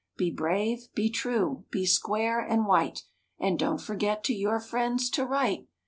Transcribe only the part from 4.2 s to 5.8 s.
to your friends to write.